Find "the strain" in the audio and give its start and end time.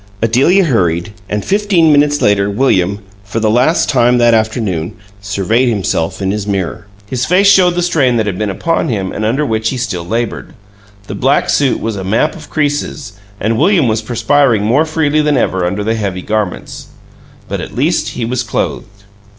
7.75-8.17